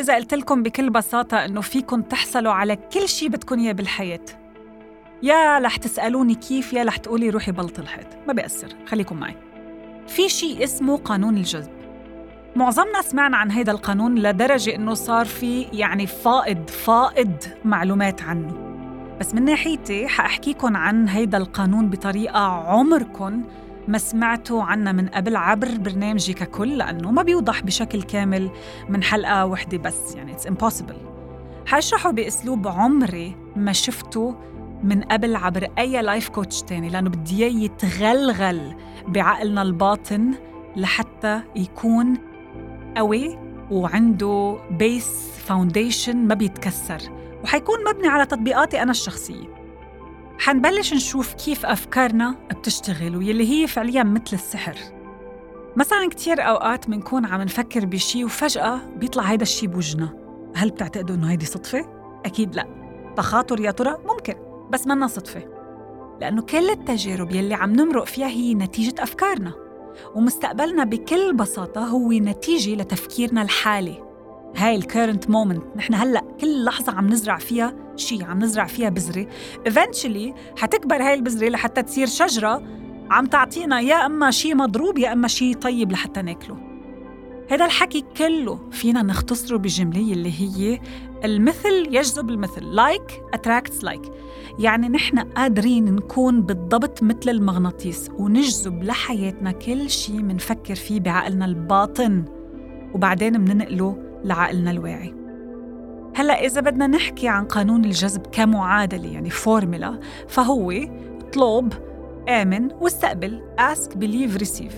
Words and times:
إذا 0.00 0.14
قلت 0.14 0.34
لكم 0.34 0.62
بكل 0.62 0.90
بساطة 0.90 1.44
إنه 1.44 1.60
فيكم 1.60 2.02
تحصلوا 2.02 2.52
على 2.52 2.76
كل 2.76 3.08
شيء 3.08 3.28
بدكم 3.28 3.58
إياه 3.58 3.72
بالحياة. 3.72 4.24
يا 5.22 5.58
رح 5.58 5.76
تسألوني 5.76 6.34
كيف 6.34 6.72
يا 6.72 6.82
رح 6.82 6.96
تقولي 6.96 7.30
روحي 7.30 7.52
بلط 7.52 7.78
الحيط. 7.78 8.06
ما 8.26 8.32
بيأثر 8.32 8.68
خليكم 8.86 9.16
معي. 9.16 9.36
في 10.08 10.28
شيء 10.28 10.64
اسمه 10.64 10.96
قانون 10.96 11.36
الجذب. 11.36 11.72
معظمنا 12.56 13.02
سمعنا 13.02 13.36
عن 13.36 13.50
هيدا 13.50 13.72
القانون 13.72 14.18
لدرجة 14.18 14.74
إنه 14.74 14.94
صار 14.94 15.26
في 15.26 15.62
يعني 15.62 16.06
فائض 16.06 16.70
فائض 16.70 17.36
معلومات 17.64 18.22
عنه. 18.22 18.52
بس 19.20 19.34
من 19.34 19.44
ناحيتي 19.44 20.08
حأحكيكم 20.08 20.76
عن 20.76 21.08
هيدا 21.08 21.38
القانون 21.38 21.90
بطريقة 21.90 22.40
عمركم 22.40 23.44
ما 23.90 23.98
سمعتوا 23.98 24.62
عنا 24.62 24.92
من 24.92 25.08
قبل 25.08 25.36
عبر 25.36 25.76
برنامجي 25.76 26.34
ككل 26.34 26.78
لأنه 26.78 27.10
ما 27.10 27.22
بيوضح 27.22 27.62
بشكل 27.62 28.02
كامل 28.02 28.50
من 28.88 29.02
حلقة 29.02 29.46
وحدة 29.46 29.78
بس 29.78 30.14
يعني 30.14 30.36
it's 30.36 30.46
impossible. 30.46 30.96
حاشرحه 31.66 32.10
بأسلوب 32.10 32.68
عمري 32.68 33.36
ما 33.56 33.72
شفته 33.72 34.36
من 34.82 35.02
قبل 35.02 35.36
عبر 35.36 35.68
أي 35.78 36.02
life 36.02 36.28
coach 36.28 36.62
تاني 36.62 36.88
لأنه 36.88 37.10
بدي 37.10 37.44
إياه 37.44 37.64
يتغلغل 37.64 38.74
بعقلنا 39.08 39.62
الباطن 39.62 40.34
لحتى 40.76 41.40
يكون 41.56 42.18
قوي 42.96 43.38
وعنده 43.70 44.58
base 44.70 45.30
foundation 45.46 46.16
ما 46.16 46.34
بيتكسر. 46.34 47.00
وحيكون 47.44 47.78
مبني 47.84 48.08
على 48.08 48.26
تطبيقاتي 48.26 48.82
أنا 48.82 48.90
الشخصية. 48.90 49.59
حنبلش 50.40 50.94
نشوف 50.94 51.34
كيف 51.34 51.66
أفكارنا 51.66 52.34
بتشتغل 52.50 53.16
واللي 53.16 53.50
هي 53.50 53.66
فعليا 53.66 54.02
مثل 54.02 54.32
السحر. 54.32 54.74
مثلا 55.76 56.08
كتير 56.08 56.40
أوقات 56.40 56.88
بنكون 56.88 57.26
عم 57.26 57.42
نفكر 57.42 57.84
بشي 57.84 58.24
وفجأة 58.24 58.80
بيطلع 58.96 59.22
هيدا 59.22 59.42
الشي 59.42 59.66
بوجهنا 59.66 60.16
هل 60.56 60.70
بتعتقدوا 60.70 61.16
إنه 61.16 61.30
هيدي 61.30 61.46
صدفة؟ 61.46 61.86
أكيد 62.26 62.54
لا. 62.54 62.66
تخاطر 63.16 63.60
يا 63.60 63.70
ترى؟ 63.70 63.96
ممكن. 64.04 64.34
بس 64.70 64.86
منا 64.86 65.06
صدفة. 65.06 65.42
لأنه 66.20 66.42
كل 66.42 66.70
التجارب 66.70 67.34
يلي 67.34 67.54
عم 67.54 67.72
نمرق 67.72 68.04
فيها 68.04 68.28
هي 68.28 68.54
نتيجة 68.54 69.02
أفكارنا. 69.02 69.52
ومستقبلنا 70.14 70.84
بكل 70.84 71.34
بساطة 71.34 71.80
هو 71.80 72.12
نتيجة 72.12 72.74
لتفكيرنا 72.74 73.42
الحالي. 73.42 74.04
هاي 74.56 74.76
ال 74.76 74.83
current 74.83 75.30
moment 75.30 75.64
نحن 75.76 75.94
هلأ 75.94 76.22
كل 76.40 76.64
لحظة 76.64 76.92
عم 76.92 77.06
نزرع 77.06 77.36
فيها 77.36 77.74
شيء 78.00 78.24
عم 78.24 78.38
نزرع 78.38 78.64
فيها 78.64 78.88
بذرة. 78.88 79.26
Eventually 79.68 80.58
حتكبر 80.58 81.02
هاي 81.02 81.14
البذرة 81.14 81.48
لحتى 81.48 81.82
تصير 81.82 82.06
شجرة 82.06 82.62
عم 83.10 83.26
تعطينا 83.26 83.80
يا 83.80 84.06
إما 84.06 84.30
شيء 84.30 84.54
مضروب 84.54 84.98
يا 84.98 85.12
إما 85.12 85.28
شيء 85.28 85.54
طيب 85.54 85.92
لحتى 85.92 86.22
ناكله. 86.22 86.56
هذا 87.50 87.64
الحكي 87.64 88.04
كله 88.16 88.70
فينا 88.70 89.02
نختصره 89.02 89.56
بجملة 89.56 90.12
اللي 90.12 90.32
هي 90.40 90.80
المثل 91.24 91.86
يجذب 91.90 92.30
المثل. 92.30 92.74
like 92.74 93.22
attracts 93.34 93.84
like 93.84 94.02
يعني 94.58 94.88
نحن 94.88 95.18
قادرين 95.18 95.94
نكون 95.94 96.42
بالضبط 96.42 97.02
مثل 97.02 97.30
المغناطيس 97.30 98.10
ونجذب 98.18 98.84
لحياتنا 98.84 99.52
كل 99.52 99.90
شيء 99.90 100.22
منفكر 100.22 100.74
فيه 100.74 101.00
بعقلنا 101.00 101.44
الباطن. 101.44 102.24
وبعدين 102.94 103.40
مننقله 103.40 104.20
لعقلنا 104.24 104.70
الواعي. 104.70 105.19
هلا 106.20 106.44
إذا 106.44 106.60
بدنا 106.60 106.86
نحكي 106.86 107.28
عن 107.28 107.44
قانون 107.44 107.84
الجذب 107.84 108.26
كمعادلة 108.26 109.12
يعني 109.12 109.30
فورمولا 109.30 110.00
فهو 110.28 110.70
اطلب 110.70 111.72
آمن 112.28 112.72
واستقبل 112.72 113.42
ask 113.58 113.88
believe 113.90 114.42
receive. 114.42 114.74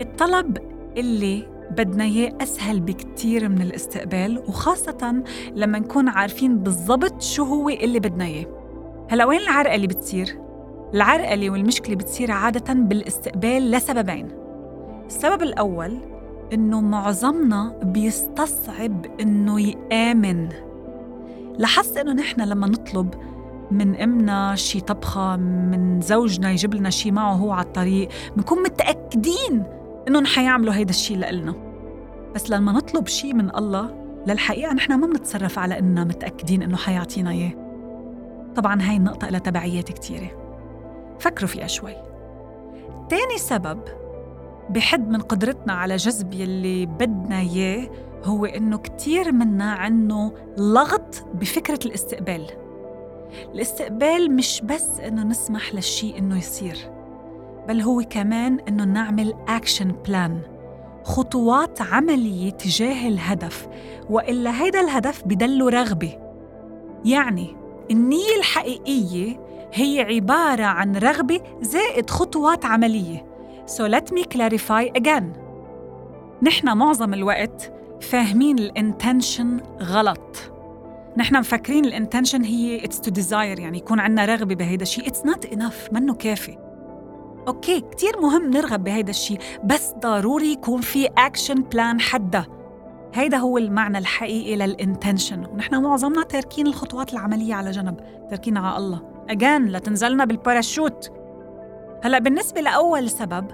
الطلب 0.00 0.58
اللي 0.96 1.46
بدنا 1.70 2.04
إياه 2.04 2.32
أسهل 2.40 2.80
بكتير 2.80 3.48
من 3.48 3.62
الاستقبال 3.62 4.38
وخاصة 4.38 5.22
لما 5.54 5.78
نكون 5.78 6.08
عارفين 6.08 6.58
بالضبط 6.58 7.22
شو 7.22 7.44
هو 7.44 7.68
اللي 7.68 8.00
بدنا 8.00 8.24
إياه. 8.24 8.46
هلا 9.10 9.24
وين 9.24 9.40
العرقة 9.40 9.74
اللي 9.74 9.86
بتصير؟ 9.86 10.38
العرقلة 10.94 11.50
والمشكلة 11.50 11.96
بتصير 11.96 12.30
عادة 12.30 12.74
بالاستقبال 12.74 13.70
لسببين. 13.70 14.28
السبب 15.06 15.42
الأول 15.42 16.13
إنه 16.52 16.80
معظمنا 16.80 17.78
بيستصعب 17.82 19.06
إنه 19.20 19.60
يآمن. 19.60 20.48
لاحظت 21.58 21.96
إنه 21.96 22.12
نحن 22.12 22.40
لما 22.40 22.66
نطلب 22.66 23.14
من 23.70 23.96
أمنا 23.96 24.54
شي 24.54 24.80
طبخة 24.80 25.36
من 25.36 26.00
زوجنا 26.00 26.50
يجيب 26.50 26.74
لنا 26.74 26.90
شي 26.90 27.10
معه 27.10 27.32
هو 27.32 27.52
على 27.52 27.66
الطريق 27.66 28.08
بنكون 28.36 28.62
متأكدين 28.62 29.64
إنهم 30.08 30.26
حيعملوا 30.26 30.74
هيدا 30.74 30.90
الشي 30.90 31.16
لإلنا. 31.16 31.54
بس 32.34 32.50
لما 32.50 32.72
نطلب 32.72 33.06
شي 33.06 33.32
من 33.32 33.56
الله 33.56 34.04
للحقيقة 34.26 34.72
نحن 34.74 34.94
ما 34.94 35.06
بنتصرف 35.06 35.58
على 35.58 35.78
إننا 35.78 36.04
متأكدين 36.04 36.62
إنه 36.62 36.76
حيعطينا 36.76 37.30
إياه. 37.30 37.52
طبعا 38.56 38.82
هاي 38.82 38.96
النقطة 38.96 39.28
لها 39.28 39.38
تبعيات 39.38 39.92
كتيرة. 39.92 40.30
فكروا 41.18 41.48
فيها 41.48 41.66
شوي. 41.66 41.94
تاني 43.08 43.38
سبب 43.38 43.78
بحد 44.70 45.08
من 45.08 45.20
قدرتنا 45.20 45.72
على 45.72 45.96
جذب 45.96 46.32
يلي 46.34 46.86
بدنا 46.86 47.40
إياه 47.40 47.90
هو 48.24 48.44
إنه 48.44 48.78
كتير 48.78 49.32
منا 49.32 49.72
عنه 49.72 50.32
لغط 50.58 51.24
بفكرة 51.34 51.78
الاستقبال. 51.86 52.46
الاستقبال 53.54 54.36
مش 54.36 54.62
بس 54.64 55.00
إنه 55.00 55.22
نسمح 55.22 55.74
للشيء 55.74 56.18
إنه 56.18 56.38
يصير 56.38 56.90
بل 57.68 57.80
هو 57.80 58.02
كمان 58.10 58.60
إنه 58.68 58.84
نعمل 58.84 59.34
أكشن 59.48 59.92
بلان 59.92 60.40
خطوات 61.04 61.82
عملية 61.82 62.50
تجاه 62.50 63.08
الهدف 63.08 63.68
وإلا 64.10 64.62
هيدا 64.62 64.80
الهدف 64.80 65.24
بدله 65.24 65.70
رغبة. 65.70 66.18
يعني 67.04 67.56
النية 67.90 68.36
الحقيقية 68.38 69.40
هي 69.72 70.00
عبارة 70.00 70.64
عن 70.64 70.96
رغبة 70.96 71.40
زائد 71.60 72.10
خطوات 72.10 72.64
عملية. 72.64 73.33
So 73.66 73.86
let 73.86 74.12
me 74.12 74.24
clarify 74.24 74.90
again. 74.98 75.24
نحن 76.42 76.76
معظم 76.76 77.14
الوقت 77.14 77.72
فاهمين 78.00 78.58
ال 78.58 78.68
intention 78.68 79.60
غلط. 79.80 80.36
نحن 81.16 81.36
مفكرين 81.38 81.84
ال 81.84 81.90
intention 81.90 82.44
هي 82.44 82.80
it's 82.80 82.98
to 83.06 83.10
desire 83.10 83.32
يعني 83.32 83.78
يكون 83.78 84.00
عندنا 84.00 84.24
رغبة 84.24 84.54
بهيدا 84.54 84.82
الشيء 84.82 85.08
it's 85.08 85.30
not 85.30 85.48
enough 85.50 85.92
منه 85.92 86.14
كافي. 86.14 86.58
okay 87.48 87.80
كتير 87.80 88.20
مهم 88.20 88.50
نرغب 88.50 88.84
بهيدا 88.84 89.10
الشيء 89.10 89.38
بس 89.64 89.92
ضروري 89.98 90.52
يكون 90.52 90.80
في 90.80 91.06
action 91.18 91.62
plan 91.62 92.00
حدا 92.00 92.44
هيدا 93.14 93.36
هو 93.36 93.58
المعنى 93.58 93.98
الحقيقي 93.98 94.56
لل 94.56 94.72
intention 94.72 95.46
ونحن 95.46 95.82
معظمنا 95.82 96.22
تاركين 96.22 96.66
الخطوات 96.66 97.12
العملية 97.12 97.54
على 97.54 97.70
جنب 97.70 98.00
تاركينها 98.30 98.68
على 98.68 98.84
الله 98.84 99.02
أجان 99.30 99.68
لتنزلنا 99.68 100.24
بالباراشوت 100.24 101.23
هلا 102.04 102.18
بالنسبة 102.18 102.60
لأول 102.60 103.10
سبب 103.10 103.46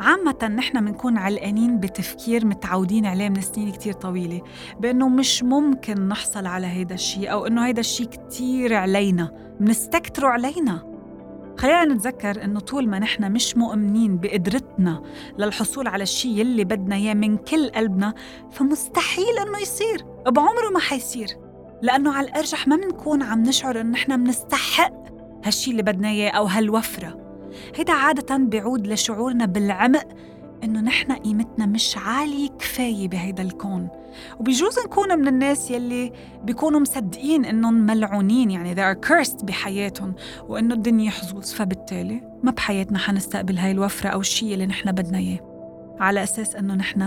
عامة 0.00 0.52
نحن 0.56 0.84
بنكون 0.84 1.18
علقانين 1.18 1.80
بتفكير 1.80 2.46
متعودين 2.46 3.06
عليه 3.06 3.28
من 3.28 3.40
سنين 3.40 3.72
كتير 3.72 3.92
طويلة 3.92 4.42
بأنه 4.80 5.08
مش 5.08 5.42
ممكن 5.42 6.08
نحصل 6.08 6.46
على 6.46 6.66
هيدا 6.66 6.94
الشيء 6.94 7.32
أو 7.32 7.46
أنه 7.46 7.66
هيدا 7.66 7.80
الشيء 7.80 8.06
كتير 8.06 8.74
علينا 8.74 9.32
منستكتره 9.60 10.28
علينا. 10.28 10.98
خلينا 11.58 11.84
نتذكر 11.84 12.44
إنه 12.44 12.60
طول 12.60 12.88
ما 12.88 12.98
نحن 12.98 13.32
مش 13.32 13.56
مؤمنين 13.56 14.18
بقدرتنا 14.18 15.02
للحصول 15.38 15.88
على 15.88 16.02
الشيء 16.02 16.38
يلي 16.38 16.64
بدنا 16.64 16.94
إياه 16.96 17.14
من 17.14 17.36
كل 17.36 17.68
قلبنا 17.68 18.14
فمستحيل 18.50 19.38
إنه 19.46 19.58
يصير 19.58 20.06
بعمره 20.26 20.70
ما 20.74 20.80
حيصير 20.80 21.28
لأنه 21.82 22.12
على 22.12 22.28
الأرجح 22.28 22.68
ما 22.68 22.76
بنكون 22.76 23.22
عم 23.22 23.42
نشعر 23.42 23.80
انه 23.80 23.90
نحن 23.90 24.24
بنستحق 24.24 24.92
هالشي 25.44 25.70
اللي 25.70 25.82
بدنا 25.82 26.08
إياه 26.08 26.30
أو 26.30 26.44
هالوفرة. 26.44 27.27
هيدا 27.74 27.92
عادة 27.92 28.36
بيعود 28.36 28.86
لشعورنا 28.86 29.46
بالعمق 29.46 30.08
إنه 30.64 30.80
نحن 30.80 31.12
قيمتنا 31.12 31.66
مش 31.66 31.96
عالية 31.96 32.48
كفاية 32.48 33.08
بهيدا 33.08 33.42
الكون. 33.42 33.88
وبيجوز 34.40 34.78
نكون 34.86 35.18
من 35.18 35.28
الناس 35.28 35.70
يلي 35.70 36.12
بيكونوا 36.44 36.80
مصدقين 36.80 37.44
إنهم 37.44 37.74
ملعونين 37.74 38.50
يعني 38.50 38.74
they 38.74 38.96
are 38.96 39.08
cursed 39.08 39.44
بحياتهم 39.44 40.14
وإنه 40.48 40.74
الدنيا 40.74 41.10
حظوظ. 41.10 41.52
فبالتالي 41.52 42.20
ما 42.42 42.50
بحياتنا 42.50 42.98
حنستقبل 42.98 43.58
هاي 43.58 43.70
الوفرة 43.70 44.08
أو 44.08 44.20
الشيء 44.20 44.54
اللي 44.54 44.66
نحن 44.66 44.92
بدنا 44.92 45.18
إياه. 45.18 45.40
على 46.00 46.22
أساس 46.22 46.56
إنه 46.56 46.74
نحن 46.74 47.00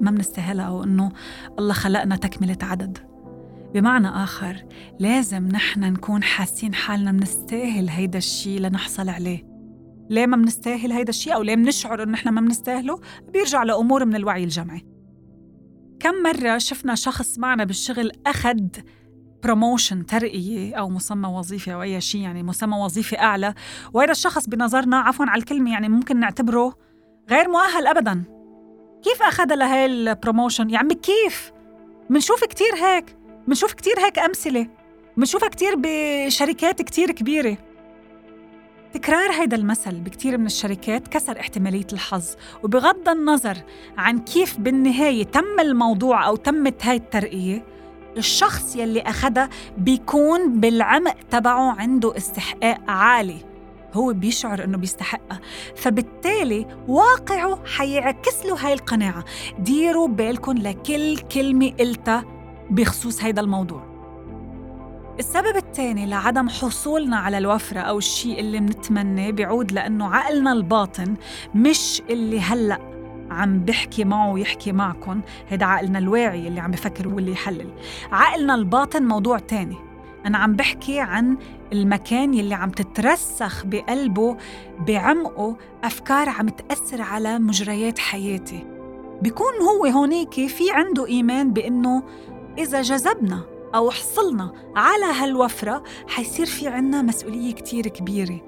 ما 0.00 0.10
منستاهلها 0.10 0.64
أو 0.64 0.84
إنه 0.84 1.12
الله 1.58 1.72
خلقنا 1.72 2.16
تكملة 2.16 2.58
عدد. 2.62 2.98
بمعنى 3.74 4.08
آخر 4.08 4.64
لازم 4.98 5.48
نحن 5.48 5.80
نكون 5.80 6.22
حاسين 6.22 6.74
حالنا 6.74 7.12
منستاهل 7.12 7.88
هيدا 7.88 8.18
الشيء 8.18 8.60
لنحصل 8.60 9.08
عليه. 9.08 9.49
ليه 10.10 10.26
ما 10.26 10.36
منستاهل 10.36 10.92
هيدا 10.92 11.10
الشيء 11.10 11.34
أو 11.34 11.42
ليه 11.42 11.56
منشعر 11.56 12.02
إنه 12.02 12.12
نحن 12.12 12.28
ما 12.28 12.40
منستاهله 12.40 13.00
بيرجع 13.32 13.62
لأمور 13.62 14.04
من 14.04 14.16
الوعي 14.16 14.44
الجمعي 14.44 14.86
كم 16.00 16.22
مرة 16.22 16.58
شفنا 16.58 16.94
شخص 16.94 17.38
معنا 17.38 17.64
بالشغل 17.64 18.12
أخذ 18.26 18.58
بروموشن 19.42 20.06
ترقية 20.06 20.74
أو 20.74 20.88
مسمى 20.88 21.28
وظيفي 21.28 21.74
أو 21.74 21.82
أي 21.82 22.00
شيء 22.00 22.20
يعني 22.20 22.42
مسمى 22.42 22.76
وظيفي 22.76 23.18
أعلى 23.18 23.54
وهذا 23.92 24.10
الشخص 24.10 24.48
بنظرنا 24.48 24.98
عفوا 24.98 25.26
على 25.26 25.40
الكلمة 25.40 25.72
يعني 25.72 25.88
ممكن 25.88 26.20
نعتبره 26.20 26.74
غير 27.30 27.48
مؤهل 27.48 27.86
أبدا 27.86 28.24
كيف 29.02 29.22
أخذ 29.22 29.54
لهي 29.54 29.86
البروموشن؟ 29.86 30.70
يا 30.70 30.78
عمي 30.78 30.94
كيف؟ 30.94 31.52
منشوف 32.10 32.44
كتير 32.44 32.74
هيك 32.74 33.16
منشوف 33.46 33.72
كتير 33.72 33.94
هيك 33.98 34.18
أمثلة 34.18 34.66
منشوفها 35.16 35.48
كتير 35.48 35.74
بشركات 35.78 36.82
كتير 36.82 37.10
كبيرة 37.10 37.56
تكرار 38.94 39.32
هيدا 39.32 39.56
المثل 39.56 39.94
بكتير 39.94 40.38
من 40.38 40.46
الشركات 40.46 41.08
كسر 41.08 41.40
احتمالية 41.40 41.86
الحظ 41.92 42.24
وبغض 42.62 43.08
النظر 43.08 43.56
عن 43.98 44.18
كيف 44.18 44.60
بالنهاية 44.60 45.24
تم 45.24 45.60
الموضوع 45.60 46.26
أو 46.26 46.36
تمت 46.36 46.86
هاي 46.86 46.96
الترقية 46.96 47.64
الشخص 48.16 48.76
يلي 48.76 49.00
أخدها 49.00 49.48
بيكون 49.78 50.60
بالعمق 50.60 51.16
تبعه 51.30 51.80
عنده 51.80 52.16
استحقاق 52.16 52.78
عالي 52.88 53.36
هو 53.94 54.12
بيشعر 54.12 54.64
إنه 54.64 54.78
بيستحقها. 54.78 55.40
فبالتالي 55.76 56.66
واقعه 56.88 57.64
حيعكس 57.66 58.46
له 58.46 58.66
هاي 58.66 58.72
القناعة 58.72 59.24
ديروا 59.58 60.08
بالكم 60.08 60.58
لكل 60.58 61.18
كلمة 61.18 61.72
قلتها 61.80 62.24
بخصوص 62.70 63.22
هيدا 63.22 63.40
الموضوع. 63.42 63.89
السبب 65.20 65.56
الثاني 65.56 66.06
لعدم 66.06 66.48
حصولنا 66.48 67.16
على 67.16 67.38
الوفرة 67.38 67.80
أو 67.80 67.98
الشيء 67.98 68.40
اللي 68.40 68.60
منتمناه 68.60 69.30
بيعود 69.30 69.72
لأنه 69.72 70.14
عقلنا 70.14 70.52
الباطن 70.52 71.14
مش 71.54 72.02
اللي 72.10 72.40
هلأ 72.40 72.78
عم 73.30 73.58
بحكي 73.58 74.04
معه 74.04 74.32
ويحكي 74.32 74.72
معكم 74.72 75.20
هيدا 75.48 75.66
عقلنا 75.66 75.98
الواعي 75.98 76.48
اللي 76.48 76.60
عم 76.60 76.70
بفكر 76.70 77.08
واللي 77.08 77.32
يحلل. 77.32 77.70
عقلنا 78.12 78.54
الباطن 78.54 79.02
موضوع 79.02 79.38
تاني. 79.38 79.76
أنا 80.26 80.38
عم 80.38 80.56
بحكي 80.56 81.00
عن 81.00 81.36
المكان 81.72 82.34
يلي 82.34 82.54
عم 82.54 82.70
تترسخ 82.70 83.66
بقلبه 83.66 84.36
بعمقه 84.86 85.56
أفكار 85.84 86.28
عم 86.28 86.48
تأثر 86.48 87.02
على 87.02 87.38
مجريات 87.38 87.98
حياتي. 87.98 88.66
بيكون 89.22 89.52
هو 89.62 89.86
هونيك 89.86 90.46
في 90.46 90.70
عنده 90.70 91.06
إيمان 91.06 91.52
بأنه 91.52 92.02
إذا 92.58 92.82
جذبنا 92.82 93.49
أو 93.74 93.90
حصلنا 93.90 94.52
على 94.76 95.04
هالوفرة 95.04 95.82
حيصير 96.06 96.46
في 96.46 96.68
عنا 96.68 97.02
مسؤولية 97.02 97.52
كتير 97.52 97.88
كبيرة 97.88 98.40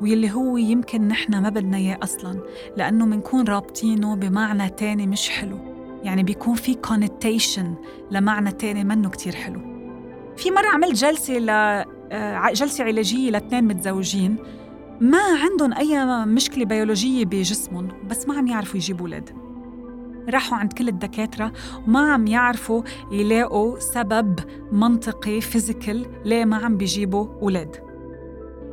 واللي 0.00 0.30
هو 0.30 0.56
يمكن 0.56 1.08
نحن 1.08 1.42
ما 1.42 1.48
بدنا 1.48 1.76
إياه 1.76 1.98
أصلا 2.02 2.40
لأنه 2.76 3.06
منكون 3.06 3.44
رابطينه 3.44 4.16
بمعنى 4.16 4.70
تاني 4.70 5.06
مش 5.06 5.30
حلو. 5.30 5.58
يعني 6.02 6.22
بيكون 6.22 6.54
في 6.54 6.74
كونتيشن 6.74 7.74
لمعنى 8.10 8.52
تاني 8.52 8.84
منه 8.84 9.10
كتير 9.10 9.34
حلو. 9.34 9.60
في 10.36 10.50
مرة 10.50 10.66
عملت 10.66 10.94
جلسة 10.94 11.34
ل 11.34 11.50
آه، 12.12 12.52
جلسة 12.52 12.84
علاجية 12.84 13.30
لاثنين 13.30 13.64
متزوجين. 13.64 14.36
ما 15.00 15.18
عندهم 15.18 15.72
أي 15.72 16.04
مشكلة 16.24 16.64
بيولوجية 16.64 17.24
بجسمهم 17.24 17.88
بس 18.10 18.28
ما 18.28 18.38
عم 18.38 18.46
يعرفوا 18.46 18.76
يجيبوا 18.76 19.06
أولاد. 19.06 19.49
راحوا 20.28 20.58
عند 20.58 20.72
كل 20.72 20.88
الدكاترة 20.88 21.52
وما 21.86 22.12
عم 22.12 22.26
يعرفوا 22.26 22.82
يلاقوا 23.12 23.78
سبب 23.78 24.40
منطقي 24.72 25.40
فيزيكال 25.40 26.06
ليه 26.24 26.44
ما 26.44 26.56
عم 26.56 26.76
بيجيبوا 26.76 27.26
أولاد. 27.42 27.76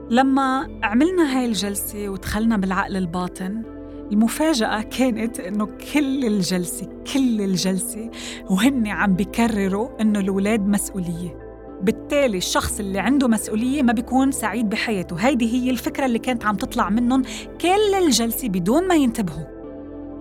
لما 0.10 0.80
عملنا 0.84 1.38
هاي 1.38 1.46
الجلسة 1.46 2.10
ودخلنا 2.10 2.58
بالعقل 2.58 2.98
الباطن 2.98 3.64
المفاجأة 4.12 4.82
كانت 4.82 5.40
إنه 5.40 5.66
كل 5.94 6.26
الجلسة 6.26 6.90
كل 7.14 7.42
الجلسة 7.42 8.12
وهن 8.50 8.88
عم 8.88 9.14
بيكرروا 9.14 10.02
إنه 10.02 10.20
الأولاد 10.20 10.68
مسؤولية. 10.68 11.48
بالتالي 11.82 12.38
الشخص 12.38 12.80
اللي 12.80 13.00
عنده 13.00 13.28
مسؤولية 13.28 13.84
ما 13.84 13.94
بيكون 13.94 14.32
سعيد 14.32 14.70
بحياته. 14.70 15.16
هيدي 15.16 15.54
هي 15.54 15.70
الفكرة 15.70 16.06
اللي 16.06 16.20
كانت 16.20 16.46
عم 16.46 16.56
تطلع 16.56 16.90
منهم 16.90 17.22
كل 17.62 17.96
الجلسة 18.06 18.50
بدون 18.50 18.88
ما 18.88 18.96
ينتبهوا. 18.96 19.57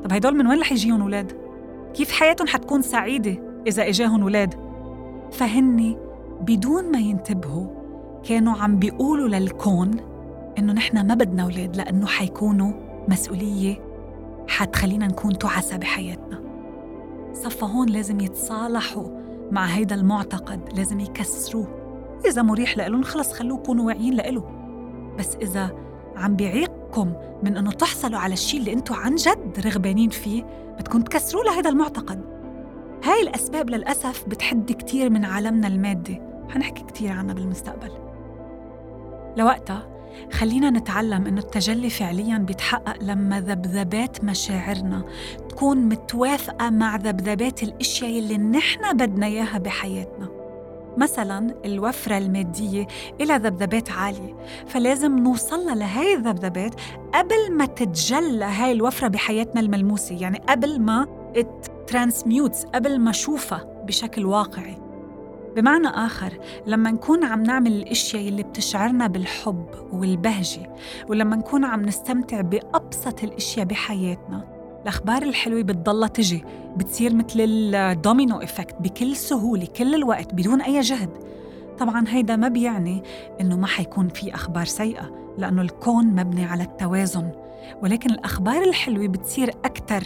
طب 0.06 0.12
هدول 0.12 0.36
من 0.36 0.46
وين 0.46 0.60
رح 0.60 0.72
يجيهم 0.72 1.02
ولاد؟ 1.02 1.32
كيف 1.94 2.12
حياتهم 2.12 2.46
حتكون 2.46 2.82
سعيدة 2.82 3.62
إذا 3.66 3.88
إجاهم 3.88 4.22
ولاد؟ 4.22 4.54
فهني 5.32 5.98
بدون 6.40 6.92
ما 6.92 6.98
ينتبهوا 6.98 7.66
كانوا 8.24 8.54
عم 8.54 8.78
بيقولوا 8.78 9.28
للكون 9.28 9.90
إنه 10.58 10.72
نحن 10.72 11.06
ما 11.06 11.14
بدنا 11.14 11.46
ولاد 11.46 11.76
لأنه 11.76 12.06
حيكونوا 12.06 12.72
مسؤولية 13.08 13.76
حتخلينا 14.48 15.06
نكون 15.06 15.38
تعسى 15.38 15.78
بحياتنا 15.78 16.42
صفى 17.32 17.64
هون 17.64 17.88
لازم 17.88 18.20
يتصالحوا 18.20 19.08
مع 19.50 19.64
هيدا 19.64 19.94
المعتقد 19.94 20.60
لازم 20.76 21.00
يكسروه 21.00 21.68
إذا 22.26 22.42
مريح 22.42 22.76
لإلهم 22.76 23.02
خلص 23.02 23.32
خلوه 23.32 23.58
يكونوا 23.58 23.86
واعيين 23.86 24.14
لإله 24.14 24.44
بس 25.18 25.36
إذا 25.36 25.85
عم 26.16 26.36
بيعيقكم 26.36 27.12
من 27.42 27.56
إنه 27.56 27.70
تحصلوا 27.70 28.18
على 28.18 28.32
الشيء 28.32 28.60
اللي 28.60 28.72
أنتم 28.72 28.94
عن 28.94 29.14
جد 29.14 29.60
رغبانين 29.66 30.10
فيه 30.10 30.42
بدكم 30.78 31.02
تكسروا 31.02 31.44
لهذا 31.44 31.70
المعتقد. 31.70 32.24
هاي 33.04 33.22
الأسباب 33.22 33.70
للأسف 33.70 34.24
بتحدي 34.28 34.74
كتير 34.74 35.10
من 35.10 35.24
عالمنا 35.24 35.68
المادي. 35.68 36.22
حنحكي 36.48 36.82
كتير 36.84 37.12
عنها 37.12 37.34
بالمستقبل. 37.34 37.90
لوقتها 39.36 39.96
خلينا 40.32 40.70
نتعلم 40.70 41.26
إنه 41.26 41.40
التجلي 41.40 41.90
فعليا 41.90 42.38
بيتحقق 42.38 43.02
لما 43.02 43.40
ذبذبات 43.40 44.24
مشاعرنا 44.24 45.04
تكون 45.48 45.78
متوافقة 45.78 46.70
مع 46.70 46.96
ذبذبات 46.96 47.62
الأشياء 47.62 48.18
اللي 48.18 48.38
نحن 48.38 48.96
بدنا 48.96 49.26
إياها 49.26 49.58
بحياتنا. 49.58 50.35
مثلا 50.96 51.54
الوفرة 51.64 52.18
المادية 52.18 52.86
إلى 53.20 53.36
ذبذبات 53.36 53.90
عالية 53.90 54.36
فلازم 54.66 55.18
نوصل 55.18 55.78
لهي 55.78 56.14
الذبذبات 56.14 56.74
قبل 57.14 57.52
ما 57.52 57.66
تتجلى 57.66 58.44
هاي 58.44 58.72
الوفرة 58.72 59.08
بحياتنا 59.08 59.60
الملموسة 59.60 60.14
يعني 60.20 60.38
قبل 60.38 60.80
ما 60.80 61.06
ترانسميوتس 61.86 62.64
قبل 62.64 63.00
ما 63.00 63.12
شوفها 63.12 63.82
بشكل 63.86 64.24
واقعي. 64.26 64.78
بمعنى 65.56 65.88
آخر 65.88 66.38
لما 66.66 66.90
نكون 66.90 67.24
عم 67.24 67.42
نعمل 67.42 67.72
الأشياء 67.72 68.28
اللي 68.28 68.42
بتشعرنا 68.42 69.06
بالحب 69.06 69.66
والبهجة 69.92 70.74
ولما 71.08 71.36
نكون 71.36 71.64
عم 71.64 71.82
نستمتع 71.82 72.40
بأبسط 72.40 73.24
الأشياء 73.24 73.66
بحياتنا 73.66 74.55
الأخبار 74.86 75.22
الحلوة 75.22 75.62
بتضلها 75.62 76.08
تجي 76.08 76.44
بتصير 76.76 77.14
مثل 77.14 77.40
ال 77.40 77.55
domino 77.55 78.42
effect 78.42 78.74
بكل 78.80 79.16
سهولة 79.16 79.66
كل 79.66 79.94
الوقت 79.94 80.34
بدون 80.34 80.60
أي 80.60 80.80
جهد. 80.80 81.10
طبعا 81.78 82.04
هيدا 82.08 82.36
ما 82.36 82.48
بيعني 82.48 83.02
إنه 83.40 83.56
ما 83.56 83.66
حيكون 83.66 84.08
في 84.08 84.34
أخبار 84.34 84.64
سيئة 84.64 85.34
لأنه 85.38 85.62
الكون 85.62 86.04
مبني 86.04 86.44
على 86.44 86.62
التوازن. 86.62 87.30
ولكن 87.82 88.10
الأخبار 88.10 88.62
الحلوة 88.62 89.08
بتصير 89.08 89.48
أكثر 89.48 90.04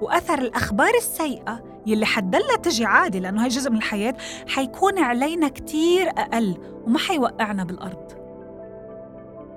وأثر 0.00 0.38
الأخبار 0.38 0.94
السيئة 0.98 1.62
يلي 1.86 2.06
حتضلها 2.06 2.56
تجي 2.56 2.84
عادي 2.84 3.20
لأنه 3.20 3.44
هي 3.44 3.48
جزء 3.48 3.70
من 3.70 3.76
الحياة 3.76 4.14
حيكون 4.48 4.98
علينا 4.98 5.48
كتير 5.48 6.08
أقل 6.08 6.56
وما 6.86 6.98
حيوقعنا 6.98 7.64
بالأرض. 7.64 8.12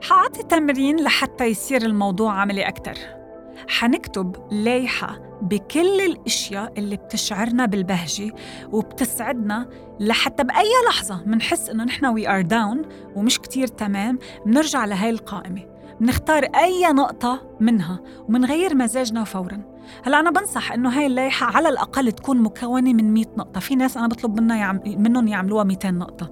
حأعطي 0.01 0.43
تمرين 0.43 0.99
لحتى 1.03 1.45
يصير 1.45 1.81
الموضوع 1.81 2.33
عملي 2.33 2.67
أكثر 2.67 3.24
حنكتب 3.67 4.35
لايحة 4.51 5.19
بكل 5.41 6.01
الأشياء 6.01 6.73
اللي 6.77 6.95
بتشعرنا 6.95 7.65
بالبهجة 7.65 8.33
وبتسعدنا 8.71 9.69
لحتى 9.99 10.43
بأي 10.43 10.71
لحظة 10.89 11.23
منحس 11.25 11.69
إنه 11.69 11.83
نحن 11.83 12.05
we 12.05 12.29
are 12.29 12.41
down 12.41 12.81
ومش 13.15 13.39
كتير 13.39 13.67
تمام 13.67 14.19
بنرجع 14.45 14.85
لهي 14.85 15.09
القائمة. 15.09 15.61
بنختار 15.99 16.43
أي 16.43 16.93
نقطة 16.93 17.41
منها 17.59 17.99
ومنغير 18.29 18.75
مزاجنا 18.75 19.23
فورا. 19.23 19.61
هلأ 20.03 20.19
أنا 20.19 20.31
بنصح 20.31 20.71
إنه 20.71 20.89
هاي 20.89 21.05
اللائحة 21.05 21.57
على 21.57 21.69
الأقل 21.69 22.11
تكون 22.11 22.41
مكونة 22.41 22.93
من 22.93 23.13
100 23.13 23.25
نقطة. 23.37 23.59
في 23.59 23.75
ناس 23.75 23.97
أنا 23.97 24.07
بطلب 24.07 24.41
منها 24.41 24.57
يعم... 24.57 24.79
منهم 24.85 25.27
يعملوها 25.27 25.63
200 25.63 25.91
نقطة. 25.91 26.31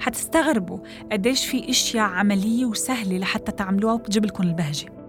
حتستغربوا 0.00 0.78
قديش 1.12 1.46
في 1.46 1.70
أشياء 1.70 2.04
عملية 2.04 2.64
وسهلة 2.64 3.18
لحتى 3.18 3.52
تعملوها 3.52 3.94
وبتجيب 3.94 4.24
لكم 4.24 4.42
البهجة. 4.42 4.99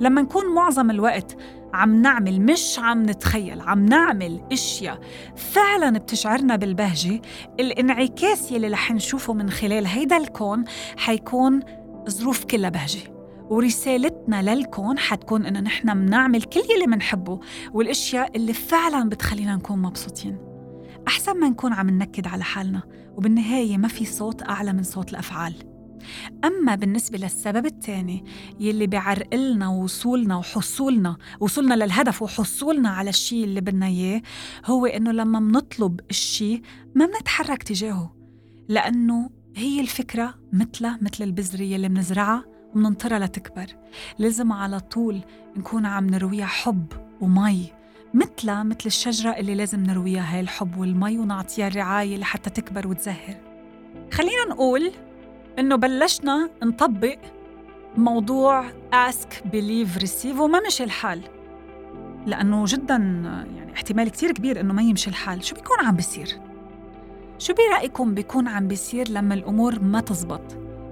لما 0.00 0.22
نكون 0.22 0.54
معظم 0.54 0.90
الوقت 0.90 1.36
عم 1.74 2.02
نعمل 2.02 2.40
مش 2.40 2.78
عم 2.78 3.02
نتخيل 3.02 3.60
عم 3.60 3.86
نعمل 3.86 4.40
إشياء 4.52 5.00
فعلا 5.36 5.98
بتشعرنا 5.98 6.56
بالبهجة 6.56 7.20
الانعكاس 7.60 8.52
يلي 8.52 8.68
رح 8.68 8.92
نشوفه 8.92 9.32
من 9.34 9.50
خلال 9.50 9.86
هيدا 9.86 10.16
الكون 10.16 10.64
حيكون 10.96 11.60
ظروف 12.10 12.44
كلها 12.44 12.70
بهجة 12.70 13.16
ورسالتنا 13.50 14.54
للكون 14.54 14.98
حتكون 14.98 15.46
إنه 15.46 15.60
نحن 15.60 15.94
بنعمل 15.94 16.42
كل 16.42 16.60
يلي 16.76 16.86
منحبه 16.86 17.40
والأشياء 17.72 18.36
اللي 18.36 18.52
فعلا 18.52 19.08
بتخلينا 19.08 19.56
نكون 19.56 19.78
مبسوطين. 19.82 20.38
أحسن 21.08 21.40
ما 21.40 21.48
نكون 21.48 21.72
عم 21.72 21.90
ننكد 21.90 22.26
على 22.26 22.44
حالنا 22.44 22.82
وبالنهاية 23.16 23.78
ما 23.78 23.88
في 23.88 24.04
صوت 24.04 24.42
أعلى 24.42 24.72
من 24.72 24.82
صوت 24.82 25.10
الأفعال. 25.10 25.54
أما 26.44 26.74
بالنسبة 26.74 27.18
للسبب 27.18 27.66
الثاني 27.66 28.24
يلي 28.60 28.86
بيعرقلنا 28.86 29.68
وصولنا 29.68 30.36
وحصولنا 30.36 31.16
وصولنا 31.40 31.74
للهدف 31.74 32.22
وحصولنا 32.22 32.88
على 32.88 33.10
الشيء 33.10 33.44
اللي 33.44 33.60
بدنا 33.60 33.86
إياه 33.86 34.22
هو 34.64 34.86
إنه 34.86 35.12
لما 35.12 35.40
منطلب 35.40 36.00
الشيء 36.10 36.62
ما 36.94 37.06
بنتحرك 37.06 37.62
تجاهه 37.62 38.16
لأنه 38.68 39.30
هي 39.56 39.80
الفكرة 39.80 40.34
مثلها 40.52 40.98
مثل 41.02 41.24
البذرة 41.24 41.62
يلي 41.62 41.88
منزرعها 41.88 42.44
ومننطرها 42.74 43.18
لتكبر. 43.18 43.66
لازم 44.18 44.52
على 44.52 44.80
طول 44.80 45.20
نكون 45.56 45.86
عم 45.86 46.06
نرويها 46.06 46.46
حب 46.46 46.92
ومي 47.20 47.72
مثلها 48.14 48.62
مثل 48.62 48.86
الشجرة 48.86 49.30
اللي 49.30 49.54
لازم 49.54 49.82
نرويها 49.82 50.34
هاي 50.34 50.40
الحب 50.40 50.76
والمي 50.76 51.18
ونعطيها 51.18 51.68
الرعاية 51.68 52.16
لحتى 52.16 52.50
تكبر 52.50 52.88
وتزهر. 52.88 53.36
خلينا 54.12 54.44
نقول 54.50 54.92
إنه 55.58 55.76
بلشنا 55.76 56.50
نطبق 56.62 57.18
موضوع 57.96 58.64
ask 58.92 59.34
believe 59.52 60.02
receive 60.02 60.40
وما 60.40 60.60
مشي 60.66 60.84
الحال. 60.84 61.20
لأنه 62.26 62.64
جدا 62.66 62.94
يعني 63.56 63.72
احتمال 63.74 64.10
كتير 64.10 64.32
كبير 64.32 64.60
إنه 64.60 64.74
ما 64.74 64.82
يمشي 64.82 65.10
الحال. 65.10 65.44
شو 65.44 65.54
بيكون 65.54 65.76
عم 65.86 65.96
بيصير؟ 65.96 66.28
شو 67.38 67.54
برأيكم 67.54 68.14
بيكون 68.14 68.48
عم 68.48 68.68
بيصير 68.68 69.08
لما 69.08 69.34
الأمور 69.34 69.80
ما 69.80 70.00
تزبط؟ 70.00 70.42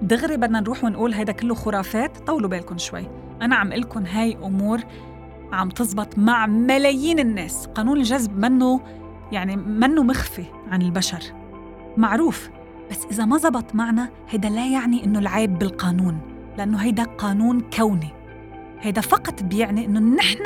دغري 0.02 0.36
بدنا 0.36 0.60
نروح 0.60 0.84
ونقول 0.84 1.14
هيدا 1.14 1.32
كله 1.32 1.54
خرافات؟ 1.54 2.18
طولوا 2.18 2.48
بالكم 2.48 2.78
شوي. 2.78 3.06
أنا 3.42 3.56
عم 3.56 3.72
لكم 3.72 4.06
هاي 4.06 4.36
أمور 4.36 4.80
عم 5.52 5.68
تزبط 5.68 6.18
مع 6.18 6.46
ملايين 6.46 7.18
الناس. 7.18 7.66
قانون 7.66 7.96
الجذب 7.96 8.38
منه 8.38 8.80
يعني 9.32 9.56
منه 9.56 10.02
مخفي 10.02 10.44
عن 10.70 10.82
البشر. 10.82 11.22
معروف. 11.96 12.50
بس 12.90 13.04
إذا 13.10 13.24
ما 13.24 13.38
زبط 13.38 13.74
معنا 13.74 14.10
هيدا 14.28 14.48
لا 14.48 14.66
يعني 14.66 15.04
إنه 15.04 15.18
العيب 15.18 15.58
بالقانون 15.58 16.18
لأنه 16.58 16.78
هيدا 16.78 17.02
قانون 17.02 17.60
كوني. 17.60 18.08
هيدا 18.80 19.00
فقط 19.00 19.42
بيعني 19.42 19.86
إنه 19.86 20.00
نحن 20.00 20.42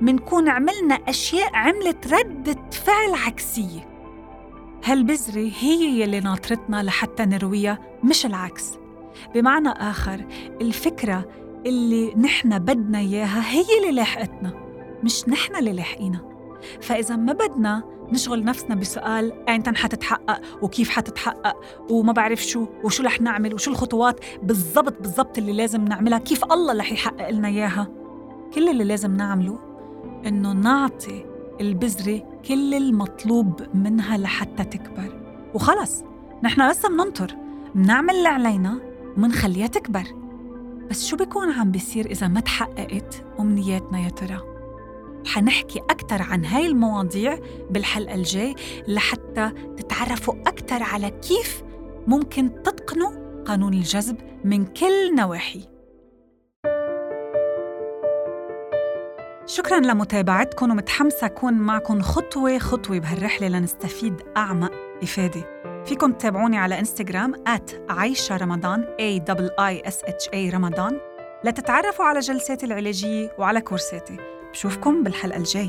منكون 0.00 0.48
عملنا 0.48 0.94
أشياء 0.94 1.50
عملت 1.54 2.14
ردة 2.14 2.56
فعل 2.70 3.14
عكسية. 3.26 3.88
هالبذرة 4.84 5.50
هي 5.60 6.00
يلي 6.00 6.20
ناطرتنا 6.20 6.82
لحتى 6.82 7.24
نرويها 7.24 7.78
مش 8.04 8.26
العكس. 8.26 8.72
بمعنى 9.34 9.68
آخر 9.68 10.26
الفكرة 10.60 11.24
اللي 11.66 12.14
نحن 12.14 12.58
بدنا 12.58 12.98
إياها 12.98 13.50
هي 13.50 13.64
اللي 13.80 13.92
لاحقتنا 13.92 14.52
مش 15.04 15.28
نحن 15.28 15.56
اللي 15.56 15.72
لاحقينا 15.72 16.35
فإذا 16.80 17.16
ما 17.16 17.32
بدنا 17.32 17.82
نشغل 18.12 18.44
نفسنا 18.44 18.74
بسؤال 18.74 19.48
ايمتى 19.48 19.72
حتتحقق 19.74 20.40
وكيف 20.62 20.90
حتتحقق 20.90 21.56
وما 21.90 22.12
بعرف 22.12 22.44
شو 22.44 22.66
وشو 22.84 23.02
رح 23.02 23.20
نعمل 23.20 23.54
وشو 23.54 23.70
الخطوات 23.70 24.20
بالضبط 24.42 25.00
بالضبط 25.00 25.38
اللي 25.38 25.52
لازم 25.52 25.84
نعملها 25.84 26.18
كيف 26.18 26.44
الله 26.44 26.78
رح 26.78 26.92
يحقق 26.92 27.30
لنا 27.30 27.48
إياها؟ 27.48 27.88
كل 28.54 28.68
اللي 28.68 28.84
لازم 28.84 29.16
نعمله 29.16 29.58
إنه 30.26 30.52
نعطي 30.52 31.24
البذرة 31.60 32.40
كل 32.48 32.74
المطلوب 32.74 33.62
منها 33.74 34.18
لحتى 34.18 34.64
تكبر. 34.64 35.22
وخلص 35.54 36.04
نحن 36.42 36.70
بس 36.70 36.84
مننطر 36.84 37.36
منعمل 37.74 38.14
اللي 38.14 38.28
علينا 38.28 38.78
ومنخليها 39.16 39.66
تكبر. 39.66 40.04
بس 40.90 41.06
شو 41.06 41.16
بيكون 41.16 41.52
عم 41.52 41.70
بيصير 41.70 42.06
إذا 42.06 42.28
ما 42.28 42.40
تحققت 42.40 43.24
أمنياتنا 43.40 44.00
يا 44.00 44.08
ترى؟ 44.08 44.55
حنحكي 45.26 45.78
أكثر 45.78 46.22
عن 46.22 46.44
هاي 46.44 46.66
المواضيع 46.66 47.38
بالحلقة 47.70 48.14
الجاي 48.14 48.54
لحتى 48.88 49.50
تتعرفوا 49.76 50.34
أكثر 50.46 50.82
على 50.82 51.10
كيف 51.10 51.62
ممكن 52.06 52.62
تتقنوا 52.62 53.42
قانون 53.44 53.74
الجذب 53.74 54.16
من 54.44 54.64
كل 54.64 55.14
نواحي. 55.16 55.60
شكرا 59.46 59.80
لمتابعتكم 59.80 60.70
ومتحمسة 60.70 61.26
أكون 61.26 61.54
معكم 61.54 62.02
خطوة 62.02 62.58
خطوة 62.58 62.98
بهالرحلة 62.98 63.48
لنستفيد 63.48 64.14
أعمق 64.36 64.72
إفادة. 65.02 65.56
فيكم 65.84 66.12
تتابعوني 66.12 66.58
على 66.58 66.78
إنستغرام 66.78 67.44
عايشة 67.88 68.36
رمضان 68.36 68.84
A 68.84 69.20
I 69.60 69.88
S 69.88 69.96
H 69.96 70.30
A 70.34 70.54
رمضان. 70.54 71.00
لتتعرفوا 71.44 72.04
على 72.04 72.20
جلساتي 72.20 72.66
العلاجية 72.66 73.32
وعلى 73.38 73.60
كورساتي. 73.60 74.35
بشوفكم 74.56 75.02
بالحلقة 75.04 75.36
الجاي 75.36 75.68